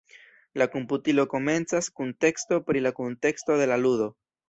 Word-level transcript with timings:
La 0.61 0.65
komputilo 0.75 1.27
komencas 1.35 1.91
kun 2.01 2.11
teksto 2.27 2.61
pri 2.71 2.85
la 2.89 2.97
kunteksto 3.01 3.63
de 3.65 3.73
la 3.75 3.83
ludo. 3.87 4.15